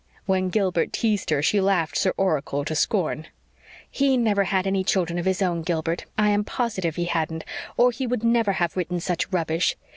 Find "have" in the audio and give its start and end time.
8.53-8.75